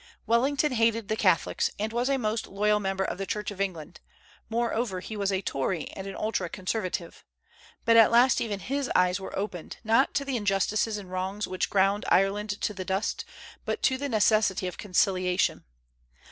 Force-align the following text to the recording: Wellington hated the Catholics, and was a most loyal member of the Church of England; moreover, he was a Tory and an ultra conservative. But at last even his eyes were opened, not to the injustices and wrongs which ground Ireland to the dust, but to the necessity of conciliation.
Wellington 0.25 0.71
hated 0.71 1.09
the 1.09 1.15
Catholics, 1.15 1.69
and 1.77 1.93
was 1.93 2.09
a 2.09 2.17
most 2.17 2.47
loyal 2.47 2.79
member 2.79 3.03
of 3.03 3.19
the 3.19 3.27
Church 3.27 3.51
of 3.51 3.61
England; 3.61 3.99
moreover, 4.49 4.99
he 4.99 5.15
was 5.15 5.31
a 5.31 5.43
Tory 5.43 5.89
and 5.89 6.07
an 6.07 6.15
ultra 6.15 6.49
conservative. 6.49 7.23
But 7.85 7.97
at 7.97 8.09
last 8.09 8.41
even 8.41 8.61
his 8.61 8.89
eyes 8.95 9.19
were 9.19 9.37
opened, 9.37 9.77
not 9.83 10.15
to 10.15 10.25
the 10.25 10.37
injustices 10.37 10.97
and 10.97 11.11
wrongs 11.11 11.47
which 11.47 11.69
ground 11.69 12.05
Ireland 12.09 12.49
to 12.61 12.73
the 12.73 12.83
dust, 12.83 13.25
but 13.63 13.83
to 13.83 13.97
the 13.99 14.09
necessity 14.09 14.65
of 14.65 14.79
conciliation. 14.79 15.65